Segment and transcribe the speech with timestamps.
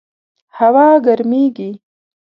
[0.57, 1.69] هوا ګرمیږي